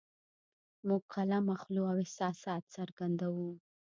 [0.87, 3.49] موږ قلم اخلو او احساسات څرګندوو